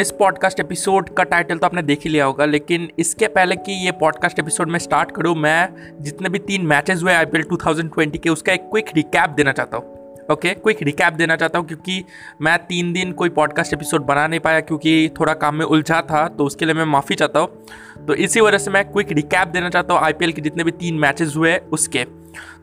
[0.00, 3.72] इस podcast episode का title तो आपने देख ही लिया होगा, लेकिन इसके पहले कि
[3.84, 5.68] ये पॉडकास्ट एपिसोड में स्टार्ट करूँ, मैं
[6.00, 9.94] जितने भी तीन मैचेस हुए आईपीएल 2020 के, उसका एक क्विक रिकैप देना चाहता हूँ।
[10.32, 12.04] ओके क्विक रिकैप देना चाहता हूँ, क्योंकि
[12.42, 16.26] मैं तीन दिन कोई पॉडकास्ट एपिसोड बना नहीं पाया, क्योंकि थोड़ा काम में उलझा था
[16.28, 19.70] तो उसके लिए मैं माफ़ी चाहता हूँ। तो इसी वजह से मैं क्विक रिकैप देना
[19.70, 22.04] चाहता हूँ आई के जितने भी तीन मैचेस हुए उसके।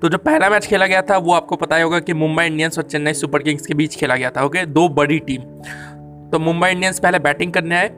[0.02, 2.78] तो जो पहला मैच खेला गया था, वो आपको पता ही होगा कि मुंबई इंडियंस
[2.78, 5.42] और चेन्नई सुपर किंग्स के बीच खेला गया था ओके दो बड़ी टीम
[6.34, 7.90] तो मुंबई इंडियंस पहले बैटिंग करने आए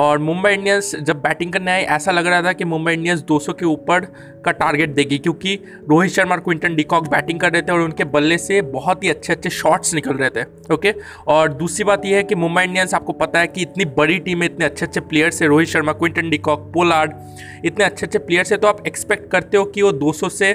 [0.00, 3.52] और मुंबई इंडियंस जब बैटिंग करने आए, ऐसा लग रहा था कि मुंबई इंडियंस 200
[3.52, 4.04] के ऊपर
[4.44, 5.54] का टारगेट देगी, क्योंकि
[5.90, 9.08] रोहित शर्मा और क्विंटन डिकॉक बैटिंग कर रहे थे और उनके बल्ले से बहुत ही
[9.08, 10.94] अच्छे अच्छे शॉट्स निकल रहे थे, ओके?
[11.26, 14.42] और दूसरी बात यह है कि मुंबई इंडियंस, आपको पता है कि इतनी बड़ी टीम
[14.42, 17.12] है इतने अच्छे अच्छे प्लेयर्स है Rohit Sharma, Quinton de Kock, Pollard,
[17.64, 20.52] इतने अच्छे अच्छे प्लेयर्स है तो आप एक्सपेक्ट करते हो कि वो दो सौ से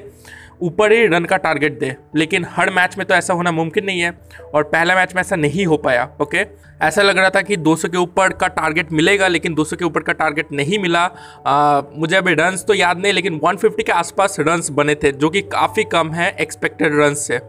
[0.61, 4.01] ऊपर ही रन का टारगेट दे। लेकिन हर मैच में तो ऐसा होना मुमकिन नहीं
[4.01, 4.11] है।
[4.53, 6.45] और पहला मैच में ऐसा नहीं हो पाया ओके
[6.81, 10.01] ऐसा लग रहा था कि 200 के ऊपर का टारगेट मिलेगा लेकिन 200 के ऊपर
[10.01, 11.03] का टारगेट नहीं मिला।
[11.47, 15.29] आ, मुझे अभी रन्स तो याद नहीं लेकिन 150 के आसपास रन्स बने थे जो
[15.29, 17.39] कि काफ़ी कम है एक्सपेक्टेड रन्स से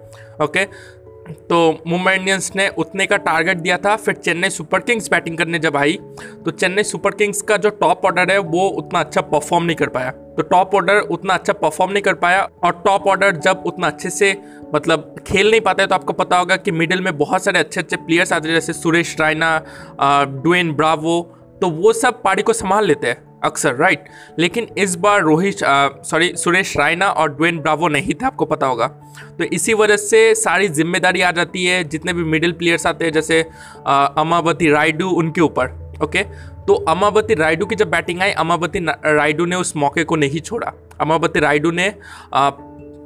[0.43, 0.65] ओके
[1.29, 5.59] तो मुंबई इंडियंस ने उतने का टारगेट दिया था, फिर चेन्नई सुपर किंग्स बैटिंग करने
[5.59, 5.99] जब आई
[6.45, 9.89] तो चेन्नई सुपर किंग्स का जो टॉप ऑर्डर है, वो उतना अच्छा परफॉर्म नहीं कर
[9.89, 13.87] पाया। तो टॉप ऑर्डर उतना अच्छा परफॉर्म नहीं कर पाया और टॉप ऑर्डर जब उतना
[13.87, 14.37] अच्छे से
[14.75, 17.81] मतलब खेल नहीं पाता है तो आपको पता होगा कि मिडिल में बहुत सारे अच्छे
[17.81, 19.59] अच्छे प्लेयर्स आते हैं, जैसे सुरेश रायना
[20.43, 21.21] डुएन ब्रावो
[21.61, 24.05] तो वो सब पारी को संभाल लेते हैं, अक्सर राइट
[24.39, 25.59] लेकिन इस बार रोहित
[26.05, 28.87] सॉरी सुरेश रायना और ड्वेन ब्रावो नहीं थे, आपको पता होगा।
[29.39, 33.13] तो इसी वजह से सारी ज़िम्मेदारी आ जाती है, जितने भी मिडिल प्लेयर्स आते हैं,
[33.13, 33.41] जैसे
[33.87, 36.23] अमावती रायडू उनके ऊपर ओके
[36.67, 40.73] तो अमावती रायडू की जब बैटिंग आई, अमावती रायडू ने उस मौके को नहीं छोड़ा।
[41.01, 41.89] अमावती रायडू ने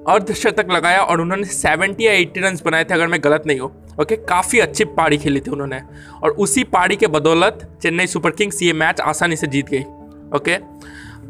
[0.09, 3.71] अर्धशतक लगाया और उन्होंने सेवेंटी या एट्टी रन बनाए थे, अगर मैं गलत नहीं हूँ।
[4.01, 5.81] ओके काफ़ी अच्छी पारी खेली थी उन्होंने।
[6.23, 9.83] और उसी पारी के बदौलत चेन्नई सुपर किंग्स ये मैच आसानी से जीत गई।
[10.37, 10.59] ओके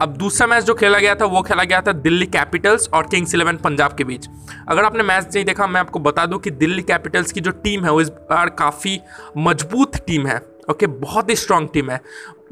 [0.03, 3.35] अब दूसरा मैच जो खेला गया था, वो खेला गया था दिल्ली कैपिटल्स और किंग्स
[3.35, 4.29] इलेवन पंजाब के बीच।
[4.69, 7.85] अगर आपने मैच नहीं देखा, मैं आपको बता दूँ कि दिल्ली कैपिटल्स की जो टीम
[7.85, 8.99] है, वो इस बार काफ़ी
[9.39, 10.41] मज़बूत टीम है।
[10.71, 12.01] ओके बहुत ही स्ट्रांग टीम है।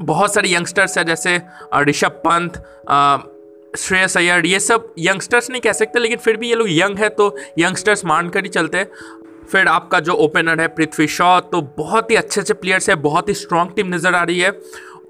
[0.01, 1.41] बहुत सारे यंगस्टर्स हैं, जैसे
[1.79, 2.63] ऋषभ पंत
[3.73, 7.09] श्रेयस अय्यर, ये सब यंगस्टर्स नहीं कह सकते, लेकिन फिर भी ये लोग यंग है
[7.11, 8.87] तो यंगस्टर्स मान कर ही चलते हैं।
[9.51, 13.29] फिर आपका जो ओपनर है, पृथ्वी शॉ तो बहुत ही अच्छे अच्छे प्लेयर्स है, बहुत
[13.29, 14.51] ही स्ट्रांग टीम नज़र आ रही है।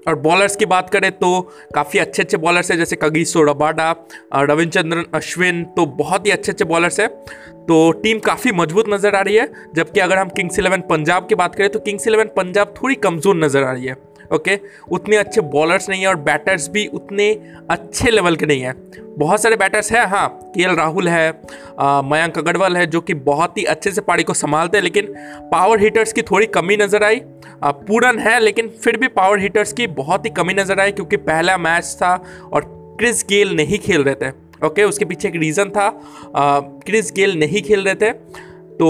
[0.08, 1.40] और बॉलर्स की बात करें तो
[1.74, 3.90] काफ़ी अच्छे अच्छे बॉलर्स हैं, जैसे कगीसो रबाडा
[4.34, 7.08] रविचंद्रन अश्विन तो बहुत ही अच्छे अच्छे बॉलर्स हैं।
[7.66, 11.34] तो टीम काफ़ी मज़बूत नज़र आ रही है, जबकि अगर हम किंग्स इलेवन पंजाब की
[11.34, 13.96] बात करें तो किंग्स इलेवन पंजाब थोड़ी कमज़ोर नज़र आ रही है।
[14.32, 14.58] ओके
[14.92, 17.30] उतने अच्छे बॉलर्स नहीं है और बैटर्स भी उतने
[17.70, 18.74] अच्छे लेवल के नहीं है।
[19.18, 21.30] बहुत सारे बैटर्स हैं हाँ के एल राहुल है
[21.80, 25.14] मयंक अग्रवाल है, जो कि बहुत ही अच्छे से पारी को संभालते हैं, लेकिन
[25.52, 27.20] पावर हिटर्स की थोड़ी कमी नज़र आई।
[27.64, 31.56] पूरन है, लेकिन फिर भी पावर हिटर्स की बहुत ही कमी नज़र आई, क्योंकि पहला
[31.58, 32.14] मैच था
[32.52, 32.64] और
[32.98, 34.30] क्रिस गेल नहीं खेल रहे थे।
[34.66, 35.88] ओके उसके पीछे एक रीज़न था
[36.86, 38.88] क्रिस गेल नहीं खेल रहे थे। तो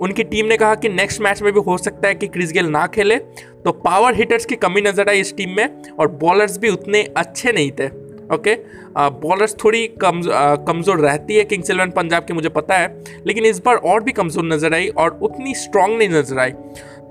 [0.00, 2.66] उनकी टीम ने कहा कि नेक्स्ट मैच में भी हो सकता है कि क्रिस गेल
[2.68, 3.16] ना खेले।
[3.64, 7.52] तो पावर हिटर्स की कमी नज़र आई इस टीम में और बॉलर्स भी उतने अच्छे
[7.52, 7.88] नहीं थे
[8.34, 8.54] ओके
[8.98, 10.20] बॉलर्स थोड़ी कम
[10.66, 14.12] कमज़ोर रहती है किंग्स इलेवन पंजाब की, मुझे पता है, लेकिन इस बार और भी
[14.12, 16.52] कमज़ोर नज़र आई और उतनी स्ट्रांग नहीं नज़र आई।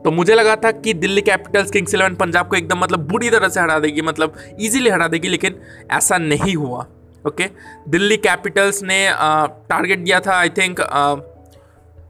[0.04, 3.50] तो मुझे लगा था कि Delhi Capitals Kings Eleven Punjab को एकदम मतलब बुरी तरह
[3.50, 5.56] से हरा देगी मतलब इजीली हरा देगी, लेकिन
[5.92, 6.86] ऐसा नहीं हुआ
[7.26, 7.50] ओके
[7.90, 10.80] दिल्ली कैपिटल्स ने टारगेट दिया था आई थिंक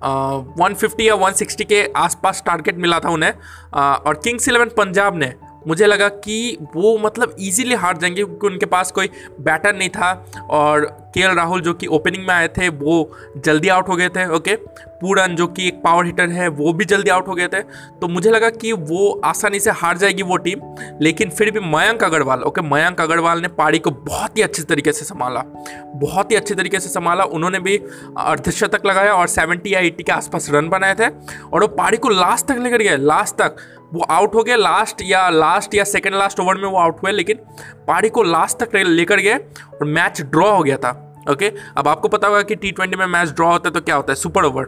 [0.02, 3.32] वन फिफ्टी या वन सिक्सटी के आसपास टारगेट मिला था उन्हें।
[3.74, 5.34] और किंग्स इलेवन पंजाब ने,
[5.68, 9.10] मुझे लगा कि वो मतलब इजीली हार जाएँगे, क्योंकि उनके पास कोई
[9.42, 10.12] बैटर नहीं था।
[10.50, 10.86] और
[11.16, 14.56] के राहुल जो कि ओपनिंग में आए थे, वो जल्दी आउट हो गए थे ओके
[15.02, 17.62] पूरन जो कि एक पावर हिटर है, वो भी जल्दी आउट हो गए थे।
[18.02, 20.60] तो मुझे लगा कि वो आसानी से हार जाएगी वो टीम
[21.02, 24.92] लेकिन फिर भी मयंक अग्रवाल ओके मयंक अग्रवाल ने पारी को बहुत ही अच्छे तरीके
[24.92, 25.44] से संभाला।
[25.96, 27.78] बहुत ही अच्छे तरीके से संभाला। उन्होंने भी
[28.18, 31.08] अर्धशतक लगाया और सेवेंटी या एट्टी के आसपास रन बनाए थे।
[31.54, 33.56] और वो पारी को लास्ट तक लेकर गए। लास्ट तक
[33.94, 37.12] वो आउट हो गए। लास्ट या लास्ट या सेकेंड लास्ट ओवर में वो आउट हुए,
[37.12, 37.38] लेकिन
[37.88, 41.52] पारी को लास्ट तक लेकर गए और मैच ड्रॉ हो गया था। ओके?
[41.78, 44.12] अब आपको पता होगा कि टी ट्वेंटी में मैच ड्रॉ होता है तो क्या होता
[44.12, 44.16] है?
[44.16, 44.64] सुपर ओवर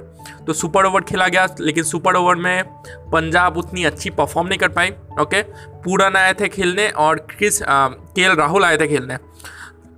[0.48, 2.64] तो सुपर ओवर खेला गया, लेकिन सुपर ओवर में
[3.12, 4.90] पंजाब उतनी अच्छी परफॉर्म नहीं कर पाई,
[5.22, 5.42] ओके?
[5.84, 9.18] पूरन आए थे खेलने और क्रिस के राहुल आए थे खेलने।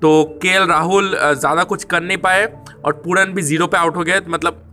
[0.01, 2.45] तो के राहुल ज़्यादा कुछ कर नहीं पाए
[2.85, 4.63] और पूरन भी ज़ीरो पे आउट हो गए। मतलब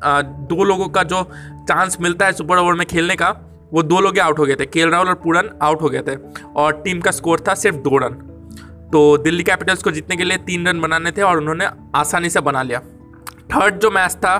[0.51, 1.23] दो लोगों का जो
[1.69, 3.29] चांस मिलता है सुपर ओवर में खेलने का,
[3.73, 6.17] वो दो लोग आउट हो गए थे। के राहुल और पूरन आउट हो गए थे।
[6.57, 8.19] और टीम का स्कोर था सिर्फ़ दो रन।
[8.93, 12.41] तो दिल्ली कैपिटल्स को जीतने के लिए तीन रन बनाने थे और उन्होंने आसानी से
[12.43, 12.81] बना लिया।
[13.51, 14.37] थर्ड जो मैच था,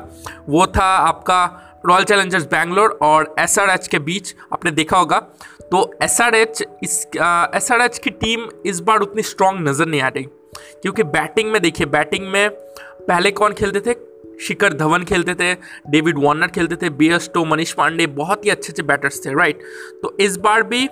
[0.49, 5.19] वो था आपका रॉयल चैलेंजर्स बैंगलोर और एसआरएच के बीच, आपने देखा होगा।
[5.63, 7.07] तो एस आर इस
[7.57, 10.25] एसआरएच की टीम इस बार उतनी स्ट्रांग नज़र नहीं आ रही,
[10.83, 13.95] क्योंकि बैटिंग में देखिए बैटिंग में पहले कौन खेलते थे?
[14.41, 15.55] शिखर धवन खेलते थे,
[15.91, 19.35] डेविड वार्नर खेलते थे Bairstow Manish Pandey, बहुत ही अच्छे अच्छे बैटर्स थे
[19.35, 19.63] राइट
[20.03, 20.89] तो इस बार भी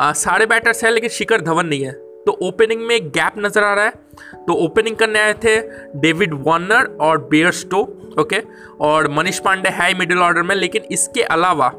[0.00, 1.92] सारे बैटर्स हैं, लेकिन शिखर धवन नहीं है।
[2.26, 5.56] तो ओपनिंग में एक गैप नज़र आ रहा है। तो ओपनिंग करने आए थे
[6.00, 7.80] डेविड वार्नर और बेयर स्टो
[8.18, 8.42] ओके
[8.80, 11.72] और मनीष पांडे है मिडिल ऑर्डर में, लेकिन इसके अलावा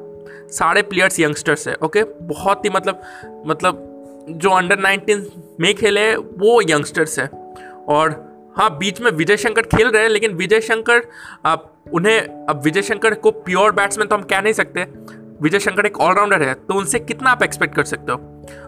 [0.51, 3.01] सारे प्लेयर्स यंगस्टर्स है ओके बहुत ही मतलब
[3.47, 3.87] मतलब
[4.31, 5.25] जो अंडर नाइनटीन
[5.59, 7.27] में खेले वो यंगस्टर्स है।
[7.89, 8.19] और
[8.57, 11.01] हाँ बीच में विजय शंकर खेल रहे हैं, लेकिन विजय शंकर,
[11.45, 14.85] अब उन्हें, अब विजय शंकर को प्योर बैट्समैन तो हम कह नहीं सकते
[15.41, 18.17] विजय शंकर एक ऑलराउंडर है तो उनसे कितना आप एक्सपेक्ट कर सकते हो?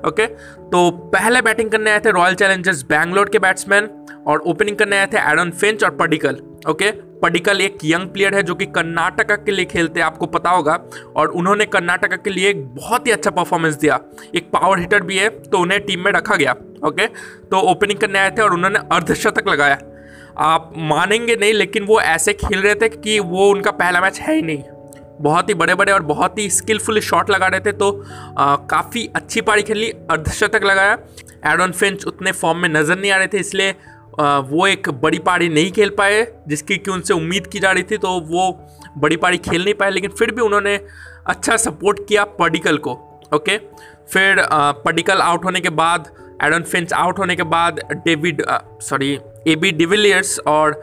[0.08, 0.25] ओके
[0.70, 3.90] तो पहले बैटिंग करने आए थे रॉयल चैलेंजर्स बैंगलोर के बैट्समैन
[4.28, 6.40] और ओपनिंग करने आए थे एडन फिंच और पडिकल
[6.70, 6.92] ओके
[7.22, 10.74] पडिकल एक यंग प्लेयर है जो कि कर्नाटका के लिए खेलते हैं, आपको पता होगा।
[11.16, 14.00] और उन्होंने कर्नाटका के लिए एक बहुत ही अच्छा परफॉर्मेंस दिया।
[14.36, 16.56] एक पावर हिटर भी है तो उन्हें टीम में रखा गया
[16.86, 19.78] ओके तो ओपनिंग करने आए थे और उन्होंने अर्धशतक लगाया।
[20.40, 24.36] आप मानेंगे नहीं, लेकिन वो ऐसे खेल रहे थे कि वो उनका पहला मैच है
[24.36, 24.64] ही नहीं।
[25.24, 27.92] बहुत ही बड़े बड़े और बहुत ही स्किलफुल शॉट लगा रहे थे तो
[28.70, 30.98] काफ़ी अच्छी पारी खेली अर्धशतक लगाया।
[31.46, 33.72] एडन फिंच उतने फॉर्म में नज़र नहीं आ रहे थे, इसलिए
[34.20, 37.98] वो एक बड़ी पारी नहीं खेल पाए, जिसकी कि उनसे उम्मीद की जा रही थी
[37.98, 38.52] तो वो
[38.98, 40.80] बड़ी पारी खेल नहीं पाए, लेकिन फिर भी उन्होंने
[41.28, 42.92] अच्छा सपोर्ट किया पडिकल को
[43.31, 43.58] ओके
[44.14, 44.46] फिर
[44.86, 46.08] पडिकल आउट होने के बाद
[46.41, 48.41] एडन फिंच आउट होने के बाद David
[48.81, 50.81] sorry A B de Villiers और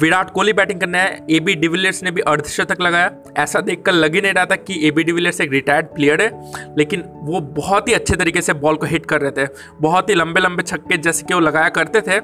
[0.00, 4.14] विराट कोहली बैटिंग करने है ए बी डिविलियर्स ने भी अर्धशतक लगाया। ऐसा देखकर लग
[4.14, 6.30] ही नहीं रहा था कि ए बी डिविलियर्स एक रिटायर्ड प्लेयर है,
[6.78, 9.48] लेकिन वो बहुत ही अच्छे तरीके से बॉल को हिट कर रहे थे।
[9.80, 12.18] बहुत ही लंबे लंबे छक्के जैसे कि वो लगाया करते थे,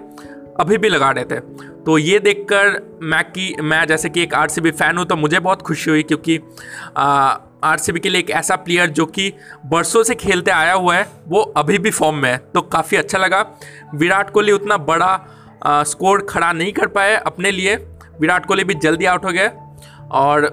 [0.61, 1.41] अभी भी लगा रहे थे।
[1.83, 5.63] तो ये देखकर मैं कि, मैं जैसे कि एक आरसीबी फ़ैन हूँ तो मुझे बहुत
[5.63, 6.39] खुशी हुई क्योंकि
[7.65, 9.33] आरसीबी के लिए एक ऐसा प्लेयर जो कि
[9.67, 13.19] बरसों से खेलते आया हुआ है, वो अभी भी फॉर्म में है। तो काफ़ी अच्छा
[13.19, 13.47] लगा।
[13.95, 15.19] विराट कोहली उतना बड़ा
[15.67, 17.77] स्कोर खड़ा नहीं कर पाए अपने लिए।
[18.21, 19.51] विराट कोहली भी जल्दी आउट हो गए।
[20.11, 20.45] और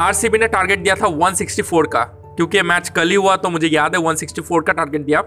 [0.00, 2.04] आरसीबी ने टारगेट दिया था 164 का।
[2.36, 5.22] क्योंकि मैच कल ही हुआ तो मुझे याद है 164 का टारगेट दिया।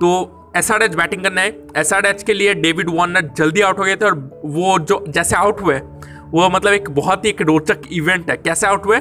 [0.00, 3.60] तो एस आर एच बैटिंग करना है। एस आर एच के लिए डेविड वार्नर जल्दी
[3.60, 5.80] आउट हो गए थे और वो जो, जैसे आउट हुए
[6.34, 9.00] वो मतलब एक बहुत ही एक रोचक इवेंट है। कैसे आउट हुए?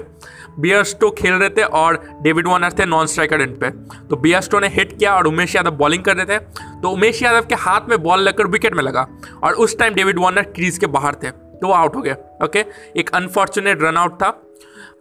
[0.59, 3.69] बियरस्टो खेल रहे थे और डेविड वार्नर थे नॉन स्ट्राइकर एंड पे।
[4.09, 6.39] तो बियरस्टो ने हिट किया और उमेश यादव बॉलिंग कर रहे थे।
[6.81, 9.07] तो उमेश यादव के हाथ में बॉल लगकर विकेट में लगा
[9.43, 12.65] और उस टाइम डेविड वार्नर क्रीज के बाहर थे। तो वो आउट हो गया। ओके
[12.97, 14.29] एक अनफॉर्चुनेट रन आउट था।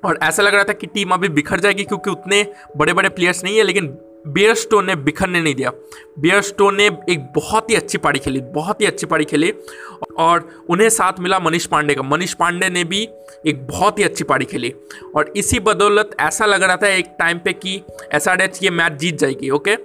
[0.05, 2.47] और ऐसा लग रहा था कि टीम अभी बिखर जाएगी क्योंकि उतने
[2.77, 3.87] बड़े बड़े प्लेयर्स नहीं है, लेकिन
[4.29, 5.71] बियरस्टो ने बिखरने नहीं दिया।
[6.19, 9.53] बियर स्टोन ने एक बहुत ही अच्छी पारी खेली, बहुत ही अच्छी पारी खेली
[10.17, 13.09] और उन्हें साथ मिला मनीष पांडे का। मनीष पांडे ने भी
[13.47, 14.73] एक बहुत ही अच्छी पारी खेली
[15.17, 17.81] और इसी बदौलत ऐसा लग रहा था एक टाइम पे कि
[18.13, 18.29] एस
[18.63, 19.77] ये मैच जीत जाएगी ओके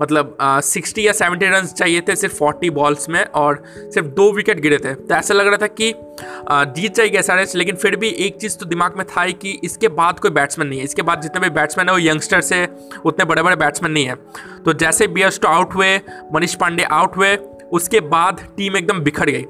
[0.00, 4.60] मतलब सिक्सटी या सेवेंटी रन चाहिए थे सिर्फ़ फोर्टी बॉल्स में और सिर्फ़ दो विकेट
[4.60, 5.92] गिरे थे। तो ऐसा लग रहा था कि
[6.72, 10.18] जीत जाएगी एस लेकिन फिर भी एक चीज़ तो दिमाग में था कि इसके बाद
[10.20, 12.66] कोई बैट्समैन नहीं है। इसके बाद जितने भी बैट्समैन है, वो यंगस्टर्स है,
[13.04, 14.14] उतने बड़े बड़े बैट्समैन नहीं है।
[14.64, 15.96] तो जैसे बी एस आउट हुए,
[16.34, 17.36] मनीष पांडे आउट हुए,
[17.72, 19.46] उसके बाद टीम एकदम बिखर गई।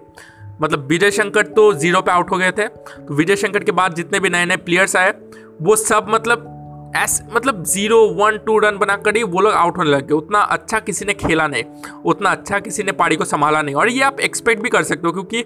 [0.62, 3.94] मतलब विजय शंकर तो ज़ीरो पे आउट हो गए थे। तो विजय शंकर के बाद
[3.94, 5.14] जितने भी नए नए प्लेयर्स आए,
[5.62, 6.48] वो सब मतलब
[6.94, 10.40] ऐसे मतलब ज़ीरो, वन, टू रन बनाकर ही वो लोग आउट होने लग। गए उतना
[10.40, 11.64] अच्छा किसी ने खेला नहीं,
[12.04, 15.06] उतना अच्छा किसी ने पारी को संभाला नहीं। और ये आप एक्सपेक्ट भी कर सकते
[15.06, 15.44] हो क्योंकि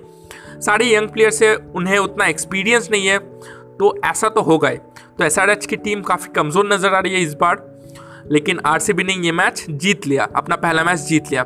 [0.60, 3.18] सारे यंग प्लेयर्स है उन्हें उतना एक्सपीरियंस नहीं है
[3.78, 4.76] तो ऐसा तो हो। गए
[5.18, 7.64] तो एसआरएच की टीम काफ़ी कमज़ोर नज़र आ रही है इस बार,
[8.30, 11.42] लेकिन आरसीबी ने ये मैच जीत लिया, अपना पहला मैच जीत लिया।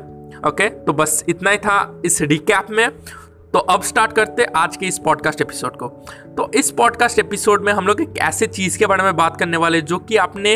[0.47, 2.87] ओके तो बस इतना ही था इस रिकैप में।
[3.53, 5.87] तो अब स्टार्ट करते हैं आज के इस पॉडकास्ट एपिसोड को।
[6.37, 9.57] तो इस पॉडकास्ट एपिसोड में हम लोग एक ऐसे चीज़ के बारे में बात करने
[9.57, 10.55] वाले जो कि आपने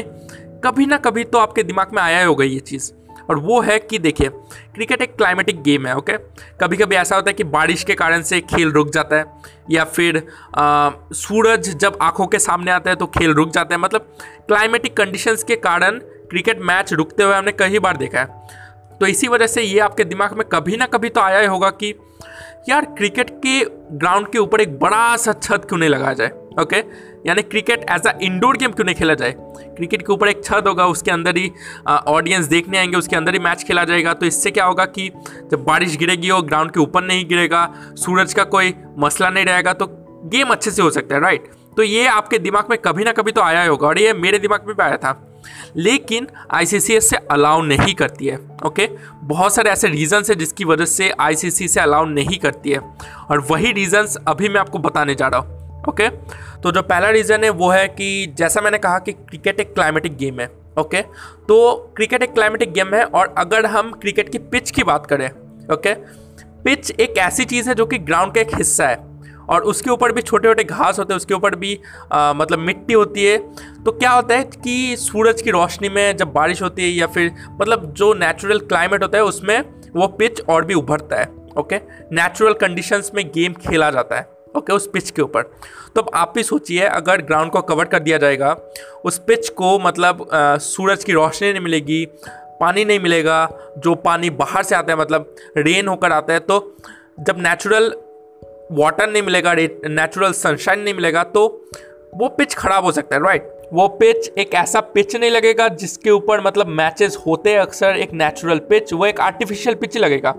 [0.63, 2.91] कभी ना कभी तो आपके दिमाग में आया ही होगा ये चीज़।
[3.29, 4.29] और वो है कि देखिए
[4.75, 6.17] क्रिकेट एक क्लाइमेटिक गेम है ओके
[6.61, 9.25] कभी कभी ऐसा होता है कि बारिश के कारण से खेल रुक जाता है
[9.71, 10.23] या फिर
[10.55, 14.01] आ, सूरज जब आँखों के सामने आता है तो खेल रुक जाता है। मतलब
[14.47, 15.99] क्लाइमेटिक कंडीशंस के कारण
[16.29, 18.64] क्रिकेट मैच रुकते हुए हमने कई बार देखा है।
[18.99, 21.69] तो इसी वजह से ये आपके दिमाग में कभी ना कभी तो आया ही होगा
[21.71, 21.93] कि
[22.69, 23.59] यार क्रिकेट के
[23.97, 26.29] ग्राउंड के ऊपर एक बड़ा सा छत क्यों नहीं लगाया जाए?
[26.61, 26.77] ओके
[27.27, 29.33] यानी cricket as a indoor game क्यों नहीं खेला जाए?
[29.37, 31.51] क्रिकेट के ऊपर एक छत होगा, उसके अंदर ही
[31.87, 35.09] ऑडियंस देखने आएँगे, उसके अंदर ही मैच खेला जाएगा। तो इससे क्या होगा कि
[35.51, 39.73] जब बारिश गिरेगी वो ग्राउंड के ऊपर नहीं गिरेगा, सूरज का कोई मसला नहीं रहेगा
[39.73, 39.87] तो
[40.25, 43.31] गेम अच्छे से हो सकता है राइट तो ये आपके दिमाग में कभी ना कभी
[43.31, 45.11] तो आया ही होगा और ये मेरे दिमाग में भी आया था।
[45.77, 48.89] लेकिन आईसीसी से अलाउ नहीं करती है ओके
[49.23, 52.79] बहुत सारे ऐसे रीजंस है जिसकी वजह से आईसीसी से अलाउ नहीं करती है।
[53.29, 56.09] और वही रीजंस अभी मैं आपको बताने जा रहा हूँ ओके
[56.63, 60.17] तो जो पहला रीज़न है वो है कि जैसा मैंने कहा कि क्रिकेट एक क्लाइमेटिक
[60.17, 60.49] गेम है
[60.79, 61.01] ओके
[61.47, 65.29] तो क्रिकेट एक क्लाइमेटिक गेम है और अगर हम क्रिकेट की पिच की बात करें
[65.73, 65.93] ओके
[66.63, 69.14] पिच एक ऐसी चीज़ है जो कि ग्राउंड का एक हिस्सा है।
[69.49, 71.79] और उसके ऊपर भी छोटे छोटे घास होते हैं उसके ऊपर भी
[72.11, 73.37] आ, मतलब मिट्टी होती है।
[73.83, 77.31] तो क्या होता है कि सूरज की रोशनी में जब बारिश होती है या फिर
[77.61, 79.59] मतलब जो नेचुरल क्लाइमेट होता है उसमें
[79.95, 81.75] वो पिच और भी उभरता है ओके
[82.11, 85.41] नेचुरल कंडीशंस में गेम खेला जाता है ओके उस पिच के ऊपर।
[85.95, 88.51] तो अब आप भी सोचिए अगर ग्राउंड को कवर कर दिया जाएगा
[89.05, 92.05] उस पिच को मतलब आ, सूरज की रोशनी नहीं मिलेगी
[92.59, 93.37] पानी नहीं मिलेगा
[93.77, 96.77] जो पानी बाहर से आता है मतलब रेन होकर आता है तो
[97.19, 97.93] जब नेचुरल
[98.71, 101.47] वाटर नहीं मिलेगा नेचुरल सनशाइन नहीं मिलेगा तो
[102.15, 106.09] वो पिच खराब हो सकता है राइट वो पिच एक ऐसा पिच नहीं लगेगा जिसके
[106.09, 110.33] ऊपर मतलब मैचेस होते हैं अक्सर, एक नेचुरल पिच वो एक आर्टिफिशियल पिच लगेगा।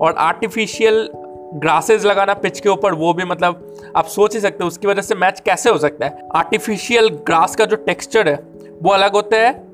[0.00, 1.08] और आर्टिफिशियल
[1.54, 5.02] ग्रासेस लगाना पिच के ऊपर वो भी मतलब आप सोच ही सकते हो, उसकी वजह
[5.02, 8.38] से मैच कैसे हो सकता है। आर्टिफिशियल ग्रास का जो टेक्सचर है,
[8.82, 9.68] वो अलग होता है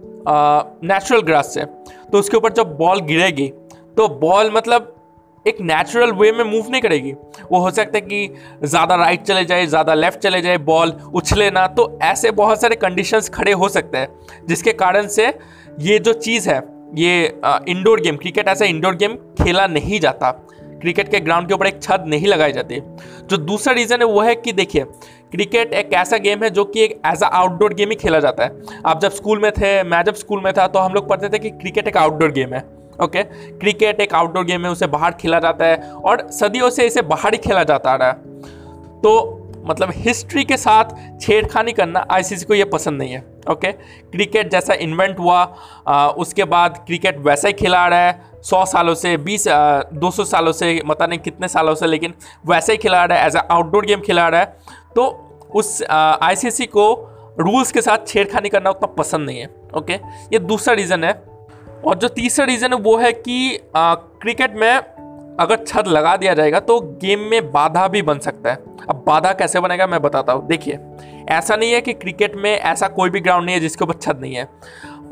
[0.84, 3.48] नेचुरल ग्रास से। तो उसके ऊपर जब बॉल गिरेगी
[3.96, 4.92] तो बॉल मतलब
[5.46, 7.12] एक नेचुरल वे में मूव नहीं करेगी।
[7.50, 8.34] वो हो सकता है कि
[8.64, 12.76] ज़्यादा राइट चले जाए, ज़्यादा लेफ़्ट चले जाए बॉल उछले ना तो ऐसे बहुत सारे
[12.76, 14.08] कंडीशंस खड़े हो सकते हैं,
[14.48, 15.26] जिसके कारण से
[15.80, 16.62] ये जो चीज़ है,
[16.94, 20.30] ये इंडोर गेम क्रिकेट ऐसा इंडोर गेम खेला नहीं जाता।
[20.80, 22.80] क्रिकेट के ग्राउंड के ऊपर एक छत नहीं लगाई जाती।
[23.22, 24.84] जो दूसरा रीज़न है वो है कि देखिए
[25.32, 28.44] क्रिकेट एक ऐसा गेम है जो कि एक एज अ आउटडोर गेम ही खेला जाता
[28.44, 31.28] है। आप जब स्कूल में थे, मैं जब स्कूल में था तो हम लोग पढ़ते
[31.28, 32.64] थे कि क्रिकेट एक आउटडोर गेम है।
[33.02, 37.02] ओके क्रिकेट एक आउटडोर गेम है उसे बाहर खेला जाता है और सदियों से इसे
[37.04, 38.14] बाहर ही खेला जाता आ रहा है।
[39.00, 44.50] तो मतलब हिस्ट्री के साथ छेड़खानी करना आईसीसी को ये पसंद नहीं है। ओके क्रिकेट
[44.50, 45.40] जैसा इन्वेंट हुआ
[45.88, 50.10] आ, उसके बाद क्रिकेट वैसा ही खेला आ रहा है। सौ सालों से बीस दो
[50.10, 52.14] सौ सालों से पता नहीं कितने सालों से लेकिन
[52.46, 54.56] वैसे ही खिला रहा है एज अ आउटडोर गेम खिला रहा है।
[54.96, 55.06] तो
[55.54, 56.92] उस आईसीसी को
[57.40, 59.94] रूल्स के साथ छेड़खानी करना उतना पसंद नहीं है। ओके
[60.32, 61.12] ये दूसरा रीज़न है।
[61.84, 64.72] और जो तीसरा रीज़न है वो है कि आ, क्रिकेट में
[65.40, 68.56] अगर छत लगा दिया जाएगा तो गेम में बाधा भी बन सकता है।
[68.90, 70.78] अब बाधा कैसे बनेगा मैं बताता हूँ। देखिए
[71.30, 74.18] ऐसा नहीं है कि क्रिकेट में ऐसा कोई भी ग्राउंड नहीं है जिसके ऊपर छत
[74.20, 74.48] नहीं है।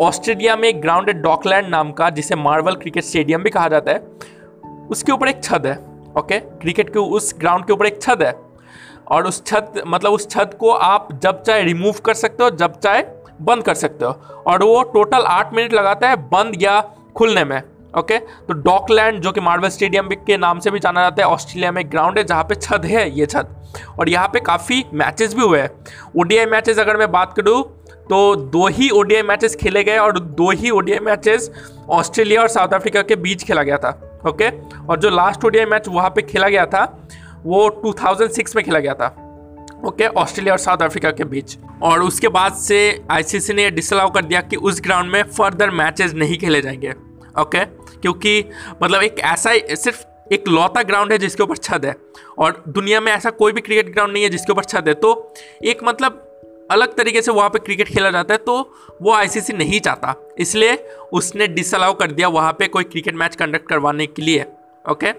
[0.00, 3.92] ऑस्ट्रेलिया में एक ग्राउंड है डॉकलैंड नाम का जिसे मार्वल क्रिकेट स्टेडियम भी कहा जाता
[3.92, 3.98] है।
[4.90, 5.76] उसके ऊपर एक छत है
[6.18, 8.32] ओके क्रिकेट के उस ग्राउंड के ऊपर एक छत है।
[9.08, 12.78] और उस छत मतलब उस छत को आप जब चाहे रिमूव कर सकते हो जब
[12.78, 13.02] चाहे
[13.42, 16.80] बंद कर सकते हो। और वो टोटल आठ मिनट लगाता है बंद या
[17.16, 17.62] खुलने में
[17.94, 21.70] ओके तो डॉकलैंड जो कि मार्वल स्टेडियम के नाम से भी जाना जाता है ऑस्ट्रेलिया
[21.72, 23.48] में ग्राउंड है जहाँ पे छत है, ये छत।
[24.00, 25.70] और यहाँ पे काफ़ी मैचेस भी हुए हैं।
[26.18, 27.62] ओडीआई मैचेस अगर मैं बात करूँ
[28.10, 31.50] तो दो ही ओडीआई मैचेस खेले गए और दो ही ओडीआई मैचेस
[31.90, 33.90] ऑस्ट्रेलिया और साउथ अफ्रीका के बीच खेला गया था
[34.28, 34.48] ओके
[34.86, 36.84] और जो लास्ट ओडीआई मैच वहाँ पे खेला गया था,
[37.44, 39.06] वो 2006 में खेला गया था।
[39.82, 42.78] ओके, ऑस्ट्रेलिया और साउथ अफ्रीका के बीच। और उसके बाद से
[43.10, 46.92] आईसीसी ने यह डिसअलाउ कर दिया कि उस ग्राउंड में फर्दर मैचेस नहीं खेले जाएँगे,
[47.40, 47.64] ओके?
[47.64, 48.44] क्योंकि
[48.82, 51.94] मतलब एक ऐसा सिर्फ़ एक लौता ग्राउंड है जिसके ऊपर छत है।
[52.38, 55.34] और दुनिया में ऐसा कोई भी क्रिकेट ग्राउंड नहीं है जिसके ऊपर छत है। तो
[55.64, 56.20] एक मतलब
[56.70, 58.56] अलग तरीके से वहाँ पे क्रिकेट खेला जाता है तो
[59.02, 60.76] वो आईसीसी नहीं चाहता। इसलिए
[61.12, 64.46] उसने डिसअलाउ कर दिया वहाँ पे कोई क्रिकेट मैच कंडक्ट करवाने के लिए,
[64.84, 65.10] ओके?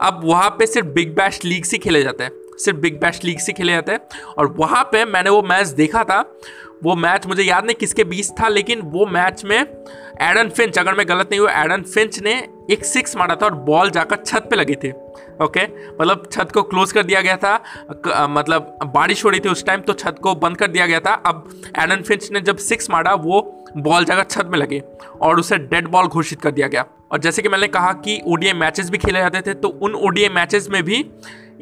[0.00, 3.38] अब वहाँ पे सिर्फ़ बिग बैश लीग से खेले जाते हैं। सिर्फ़ बिग बैश लीग
[3.38, 4.00] से खेले जाते हैं।
[4.38, 6.20] और वहाँ पे मैंने वो मैच देखा था।
[6.84, 9.60] वो मैच मुझे याद नहीं किसके बीच था, लेकिन वो मैच में
[10.20, 12.32] एडन फिंच, अगर मैं गलत नहीं हुआ एडन फिंच ने
[12.70, 14.90] एक सिक्स मारा था और बॉल जाकर छत पे लगी थी।
[15.42, 15.62] ओके?
[15.94, 19.80] मतलब छत को क्लोज कर दिया गया था। मतलब बारिश हो रही थी उस टाइम
[19.80, 23.14] तो छत को बंद कर दिया गया था। अब एडन फिंच ने जब सिक्स मारा,
[23.14, 24.82] वो बॉल जाकर छत में लगे
[25.22, 28.52] और उसे डेड बॉल घोषित कर दिया गया। और जैसे कि मैंने कहा कि ओडीआई
[28.52, 31.04] मैचेस भी खेले जाते थे तो उन ओडीआई मैचेस में भी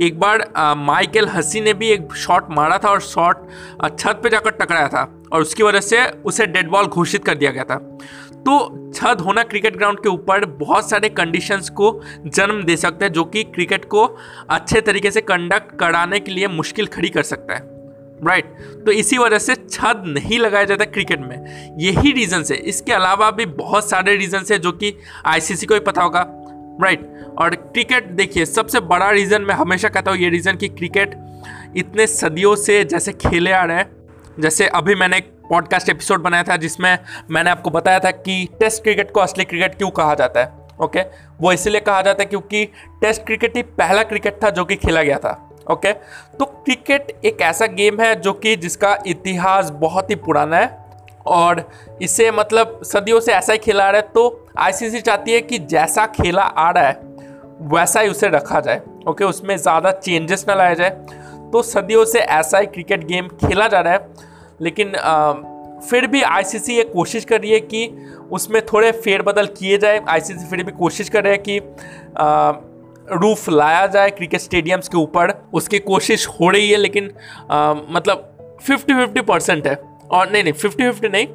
[0.00, 0.45] एक बार
[0.76, 3.47] माइकल हसी ने भी एक शॉट मारा था और शॉट
[3.99, 5.02] छत पे जाकर टकराया था
[5.33, 7.76] और उसकी वजह से उसे डेड बॉल घोषित कर दिया गया था।
[8.38, 13.12] तो छत होना क्रिकेट ग्राउंड के ऊपर बहुत सारे कंडीशंस को जन्म दे सकते हैं,
[13.12, 14.04] जो कि क्रिकेट को
[14.50, 17.72] अच्छे तरीके से कंडक्ट कराने के लिए मुश्किल खड़ी कर सकता है।
[18.25, 18.87] Right right.
[18.87, 23.31] तो इसी वजह से छत नहीं लगाया जाता क्रिकेट में। यही रीजन है। इसके अलावा
[23.31, 24.95] भी बहुत सारे रीजन है जो कि
[25.26, 26.26] आईसीसी को ही पता होगा।
[26.83, 27.38] Right right.
[27.38, 31.17] और क्रिकेट देखिए, सबसे बड़ा रीज़न मैं हमेशा कहता हूँ ये रीज़न कि क्रिकेट
[31.76, 33.91] इतने सदियों से जैसे खेले आ रहे हैं।
[34.41, 36.99] जैसे अभी मैंने एक पॉडकास्ट एपिसोड बनाया था जिसमें
[37.31, 41.00] मैंने आपको बताया था कि टेस्ट क्रिकेट को असली क्रिकेट क्यों कहा जाता है। ओके
[41.41, 42.64] वो इसलिए कहा जाता है क्योंकि
[43.00, 45.92] टेस्ट क्रिकेट ही पहला क्रिकेट था जो कि खेला गया था। ओके?
[45.92, 50.81] तो क्रिकेट एक ऐसा गेम है जो कि जिसका इतिहास बहुत ही पुराना है
[51.26, 51.64] और
[52.02, 55.59] इसे मतलब सदियों से ऐसा ही खेला आ रहा है। तो आईसीसी चाहती है कि
[55.59, 57.00] जैसा खेला आ रहा है
[57.73, 59.25] वैसा ही उसे रखा जाए ओके?
[59.25, 60.90] उसमें ज़्यादा चेंजेस ना लाया जाए।
[61.52, 65.33] तो सदियों से ऐसा ही क्रिकेट गेम खेला जा रहा है लेकिन आ,
[65.81, 67.88] फिर भी आईसीसी ये कोशिश कर रही है कि
[68.33, 72.52] उसमें थोड़े फेरबदल किए जाए। आईसीसी फिर भी कोशिश कर रहे हैं कि आ,
[73.12, 77.11] रूफ लाया जाए क्रिकेट स्टेडियम्स के ऊपर उसकी कोशिश हो रही है लेकिन
[77.50, 78.28] आ, मतलब
[78.62, 79.75] फिफ्टी फिफ्टी परसेंट है।
[80.11, 81.26] और नहीं नहीं फिफ्टी फिफ्टी नहीं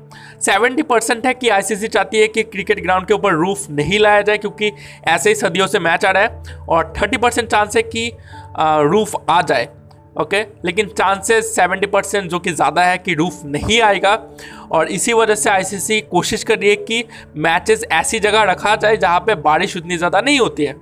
[0.41, 4.21] सेवेंटी परसेंट है कि आईसीसी चाहती है कि क्रिकेट ग्राउंड के ऊपर रूफ नहीं लाया
[4.21, 4.71] जाए क्योंकि
[5.07, 8.11] ऐसे ही सदियों से मैच आ रहा है और थर्टी परसेंट चांस है कि
[8.57, 9.67] आ, रूफ आ जाए
[10.21, 10.41] ओके?
[10.65, 14.13] लेकिन चांसेस सेवेंटी परसेंट जो कि ज़्यादा है कि रूफ नहीं आएगा।
[14.71, 17.03] और इसी वजह से आईसीसी कोशिश कर रही है कि
[17.37, 20.75] मैचेस ऐसी जगह रखा जाए जहाँ पे बारिश उतनी ज़्यादा नहीं होती है।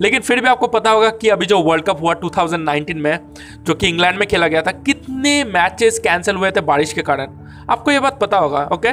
[0.00, 3.18] लेकिन फिर भी आपको पता होगा कि अभी जो वर्ल्ड कप हुआ 2019 में
[3.64, 7.38] जो कि इंग्लैंड में खेला गया था कितने मैचेस कैंसिल हुए थे बारिश के कारण।
[7.70, 8.92] आपको ये बात पता होगा ओके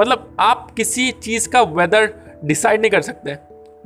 [0.00, 2.12] मतलब आप किसी चीज़ का वेदर
[2.44, 3.36] डिसाइड नहीं कर सकते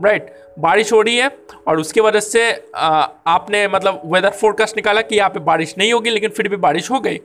[0.03, 0.37] राइट right.
[0.59, 1.31] बारिश हो रही है
[1.69, 2.43] और उसकी वजह से
[2.77, 2.89] आ,
[3.27, 6.91] आपने मतलब वेदर फोरकास्ट निकाला कि यहाँ पे बारिश नहीं होगी लेकिन फिर भी बारिश
[6.91, 7.21] हो गई।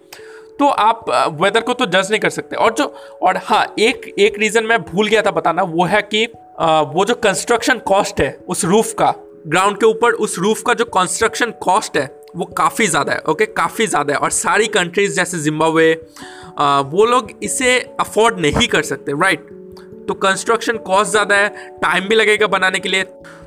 [0.60, 1.06] तो आप
[1.42, 2.86] वेदर को तो जज नहीं कर सकते। और जो
[3.22, 6.28] और हाँ एक एक रीज़न मैं भूल गया था बताना वो है कि
[6.60, 9.14] आ, वो जो कंस्ट्रक्शन कॉस्ट है उस रूफ का
[9.48, 13.46] ग्राउंड के ऊपर उस रूफ का जो कंस्ट्रक्शन कॉस्ट है वो काफ़ी ज़्यादा है ओके
[13.48, 15.94] काफ़ी ज़्यादा है। और सारी कंट्रीज़ जैसे जिम्बाब्वे
[16.90, 19.48] वो लोग इसे अफोर्ड नहीं कर सकते राइट
[20.08, 21.50] तो कंस्ट्रक्शन कॉस्ट ज़्यादा है
[21.82, 23.04] टाइम भी लगेगा बनाने के लिए।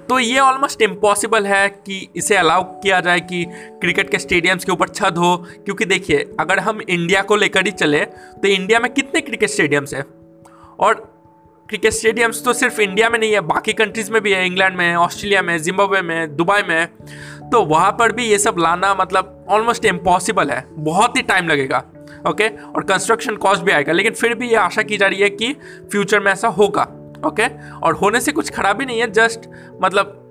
[0.08, 3.44] तो ये ऑलमोस्ट इम्पॉसिबल है कि इसे अलाउ किया जाए कि
[3.80, 7.70] क्रिकेट के स्टेडियम्स के ऊपर छत हो, क्योंकि देखिए, अगर हम इंडिया को लेकर ही
[7.72, 10.04] चले तो इंडिया में कितने क्रिकेट स्टेडियम्स हैं?
[10.78, 10.94] और
[11.68, 14.94] क्रिकेट स्टेडियम्स तो सिर्फ़ इंडिया में नहीं है, बाकी कंट्रीज़ में भी है इंग्लैंड में
[14.96, 16.86] ऑस्ट्रेलिया में जिम्बाब्वे में दुबई में
[17.50, 21.82] तो वहाँ पर भी ये सब लाना मतलब ऑलमोस्ट इम्पॉसिबल है, बहुत ही टाइम लगेगा
[22.28, 25.30] ओके और कंस्ट्रक्शन कॉस्ट भी आएगा, लेकिन फिर भी ये आशा की जा रही है
[25.30, 25.52] कि
[25.90, 26.86] फ्यूचर में ऐसा होगा।
[27.24, 27.46] ओके
[27.82, 29.40] और होने से कुछ खराबी नहीं है जस्ट
[29.82, 30.22] मतलब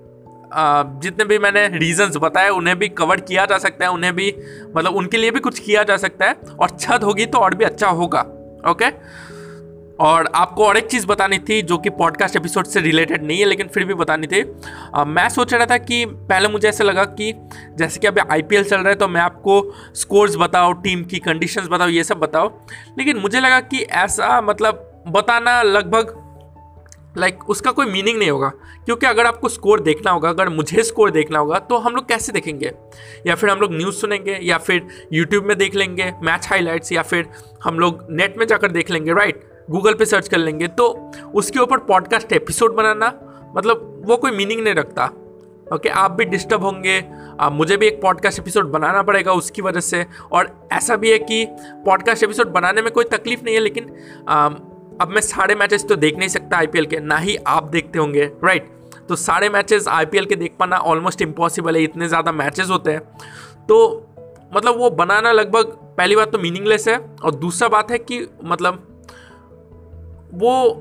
[1.02, 4.34] जितने भी मैंने रीजंस बताए उन्हें भी कवर किया जा सकता है उन्हें भी
[4.76, 7.64] मतलब उनके लिए भी कुछ किया जा सकता है और छत होगी तो और भी
[7.64, 8.20] अच्छा होगा
[8.70, 8.86] ओके
[10.00, 13.44] और आपको और एक चीज़ बतानी थी जो कि पॉडकास्ट एपिसोड से रिलेटेड नहीं है
[13.44, 14.54] लेकिन फिर भी बतानी थी।
[14.94, 17.34] आ, मैं सोच रहा था कि पहले मुझे ऐसा लगा कि
[17.78, 21.66] जैसे कि अभी आईपीएल चल रहा है तो मैं आपको स्कोर्स बताओ टीम की कंडीशंस
[21.66, 22.60] बताओ ये सब बताओ
[22.98, 26.25] लेकिन मुझे लगा कि ऐसा मतलब बताना लगभग
[27.16, 28.48] लाइक like, उसका कोई मीनिंग नहीं होगा।
[28.84, 32.32] क्योंकि अगर आपको स्कोर देखना होगा अगर मुझे स्कोर देखना होगा तो हम लोग कैसे
[32.32, 32.72] देखेंगे?
[33.26, 37.02] या फिर हम लोग न्यूज़ सुनेंगे या फिर यूट्यूब में देख लेंगे मैच हाईलाइट्स या
[37.02, 37.26] फिर
[37.64, 41.58] हम लोग नेट में जाकर देख लेंगे राइट गूगल पे सर्च कर लेंगे। तो उसके
[41.58, 43.12] ऊपर पॉडकास्ट एपिसोड बनाना
[43.56, 45.10] मतलब वो कोई मीनिंग नहीं रखता।
[45.72, 47.04] ओके okay, आप भी डिस्टर्ब होंगे
[47.40, 51.18] आ, मुझे भी एक पॉडकास्ट एपिसोड बनाना पड़ेगा उसकी वजह से। और ऐसा भी है
[51.18, 51.46] कि
[51.84, 53.92] पॉडकास्ट एपिसोड बनाने में कोई तकलीफ़ नहीं है लेकिन
[54.28, 54.48] आ,
[55.00, 58.24] अब मैं सारे मैचेस तो देख नहीं सकता आईपीएल के, ना ही आप देखते होंगे
[58.44, 58.70] राइट
[59.08, 63.00] तो सारे मैचेस आईपीएल के देख पाना ऑलमोस्ट इम्पॉसिबल है, इतने ज़्यादा मैचेस होते हैं।
[63.66, 63.76] तो
[64.54, 68.82] मतलब वो बनाना लगभग पहली बात तो मीनिंगलेस है, और दूसरा बात है कि मतलब
[70.34, 70.72] वो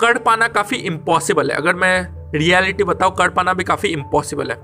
[0.00, 4.58] कर पाना काफ़ी इम्पॉसिबल है। अगर मैं रियलिटी बताऊँ, कर पाना भी काफ़ी इम्पॉसिबल है।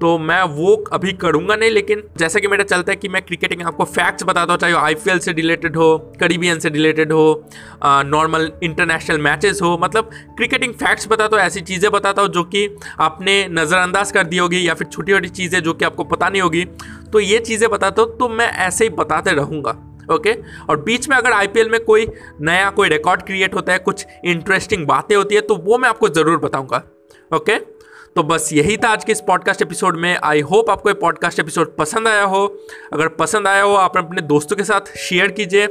[0.00, 3.62] तो मैं वो अभी करूँगा नहीं, लेकिन जैसा कि मेरा चलता है कि मैं क्रिकेटिंग
[3.62, 7.48] आपको फैक्ट्स बताता हूँ चाहे आई से रिलेटेड हो करीबियन से रिलेटेड हो
[7.84, 12.76] नॉर्मल इंटरनेशनल मैचेस हो मतलब क्रिकेटिंग फैक्ट्स बताता हूँ ऐसी चीज़ें बताता हूँ जो कि
[13.00, 16.42] आपने नज़रअंदाज कर दी होगी या फिर छोटी छोटी चीज़ें जो कि आपको पता नहीं
[16.42, 16.64] होगी
[17.12, 19.70] तो ये चीज़ें बताता हूँ तो मैं ऐसे ही बताते रहूँगा
[20.10, 20.44] ओके okay?
[20.70, 22.06] और बीच में अगर आईपीएल में कोई
[22.40, 26.08] नया कोई रिकॉर्ड क्रिएट होता है, कुछ इंटरेस्टिंग बातें होती है तो वो मैं आपको
[26.08, 26.82] ज़रूर बताऊँगा
[27.34, 27.77] ओके
[28.16, 31.40] तो बस यही था आज के इस पॉडकास्ट एपिसोड में। आई होप आपको ये पॉडकास्ट
[31.40, 32.44] एपिसोड पसंद आया हो।
[32.92, 35.66] अगर पसंद आया हो, आप अपने दोस्तों के साथ शेयर कीजिए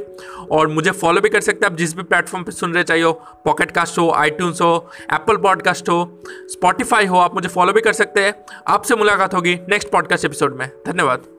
[0.50, 3.04] और मुझे फॉलो भी कर सकते हैं। आप जिस भी प्लेटफॉर्म पर सुन रहे चाहिए
[3.04, 3.12] हो
[3.44, 7.92] पॉकेट कास्ट हो आई हो एप्पल पॉडकास्ट हो स्पॉटिफाई हो, आप मुझे फॉलो भी कर
[7.92, 8.34] सकते हैं।
[8.68, 11.37] आपसे मुलाकात होगी नेक्स्ट पॉडकास्ट एपिसोड में। धन्यवाद।